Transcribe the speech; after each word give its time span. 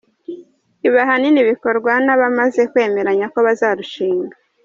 Ibi 0.87 0.97
ahanini 1.03 1.41
bikorwa 1.49 1.91
n’abamaze 2.05 2.61
kwemeranya 2.71 3.25
ko 3.33 3.37
bazarushinga. 3.45 4.35